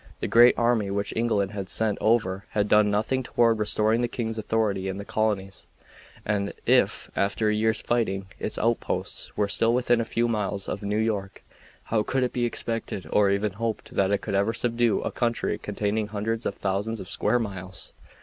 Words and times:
The 0.19 0.27
great 0.27 0.57
army 0.57 0.89
which 0.89 1.13
England 1.15 1.51
had 1.51 1.69
sent 1.69 1.99
over 2.01 2.45
had 2.53 2.67
done 2.67 2.89
nothing 2.89 3.21
toward 3.21 3.59
restoring 3.59 4.01
the 4.01 4.07
king's 4.07 4.39
authority 4.39 4.87
in 4.87 4.97
the 4.97 5.05
colonies, 5.05 5.67
and 6.25 6.53
if, 6.65 7.11
after 7.15 7.49
a 7.49 7.53
year's 7.53 7.83
fighting, 7.83 8.25
its 8.39 8.57
outposts 8.57 9.37
were 9.37 9.47
still 9.47 9.75
within 9.75 10.01
a 10.01 10.03
few 10.03 10.27
miles 10.27 10.67
of 10.67 10.81
New 10.81 10.97
York, 10.97 11.43
how 11.83 12.01
could 12.01 12.23
it 12.23 12.33
be 12.33 12.45
expected 12.45 13.05
or 13.11 13.29
even 13.29 13.51
hoped 13.51 13.93
that 13.93 14.09
it 14.09 14.21
could 14.21 14.33
ever 14.33 14.53
subdue 14.55 15.01
a 15.01 15.11
country 15.11 15.59
containing 15.59 16.07
hundreds 16.07 16.47
of 16.47 16.55
thousands 16.55 16.99
of 16.99 17.07
square 17.07 17.37
miles? 17.37 17.93